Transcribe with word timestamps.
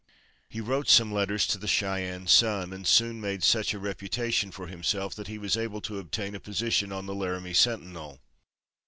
He 0.49 0.59
wrote 0.61 0.89
some 0.89 1.11
letters 1.13 1.45
to 1.45 1.59
the 1.59 1.67
Cheyenne 1.67 2.25
Sun, 2.25 2.73
and 2.73 2.87
soon 2.87 3.21
made 3.21 3.43
such 3.43 3.71
a 3.71 3.77
reputation 3.77 4.49
for 4.49 4.65
himself 4.65 5.13
that 5.13 5.27
he 5.27 5.37
was 5.37 5.55
able 5.55 5.79
to 5.81 5.99
obtain 5.99 6.33
a 6.33 6.39
position 6.39 6.91
on 6.91 7.05
the 7.05 7.13
Laramie 7.13 7.53
Sentinel. 7.53 8.19